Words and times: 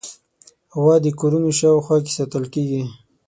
غوا 0.81 0.95
د 1.05 1.07
کورونو 1.19 1.49
شاوخوا 1.59 1.97
کې 2.05 2.11
ساتل 2.17 2.43
کېږي. 2.53 2.81